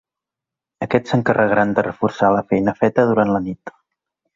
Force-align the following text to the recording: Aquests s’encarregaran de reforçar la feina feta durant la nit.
Aquests 0.85 1.13
s’encarregaran 1.13 1.75
de 1.81 1.85
reforçar 1.91 2.33
la 2.39 2.43
feina 2.51 2.77
feta 2.83 3.09
durant 3.15 3.39
la 3.39 3.47
nit. 3.51 3.81